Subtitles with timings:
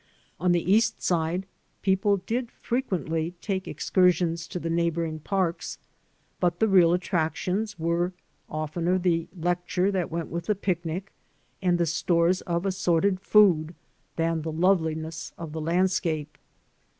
[0.39, 1.45] On the East Side
[1.83, 5.77] people did frequently take excursions to the neighboring parks,
[6.39, 8.11] but the real attractions were
[8.49, 11.11] of tener the lecture that went with the picnic
[11.61, 13.75] and the stores of assorted food
[14.15, 16.35] than the loveliness of the landscape.